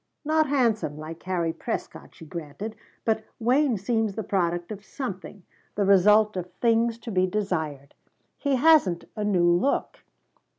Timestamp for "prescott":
1.53-2.15